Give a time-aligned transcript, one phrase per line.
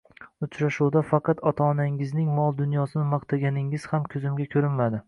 [0.45, 4.99] Uchrashuvda faqat ota-onangizning mol-dunyosini maqtaganingiz ham ko`zimga ko`rinmadi